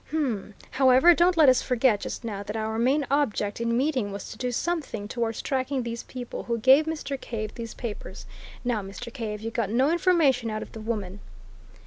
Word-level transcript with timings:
Um! 0.11 0.55
However, 0.71 1.13
don't 1.13 1.37
let 1.37 1.47
us 1.47 1.61
forget, 1.61 1.99
just 2.01 2.23
now, 2.23 2.41
that 2.41 2.55
our 2.57 2.79
main 2.79 3.05
object 3.11 3.61
in 3.61 3.77
meeting 3.77 4.11
was 4.11 4.31
to 4.31 4.37
do 4.39 4.51
something 4.51 5.07
towards 5.07 5.43
tracking 5.43 5.83
these 5.83 6.01
people 6.01 6.45
who 6.45 6.57
gave 6.57 6.85
Mr. 6.87 7.21
Cave 7.21 7.53
these 7.53 7.75
papers. 7.75 8.25
Now, 8.65 8.81
Mr. 8.81 9.13
Cave, 9.13 9.41
you 9.41 9.51
got 9.51 9.69
no 9.69 9.91
information 9.91 10.49
out 10.49 10.63
of 10.63 10.71
the 10.71 10.81
woman?" 10.81 11.19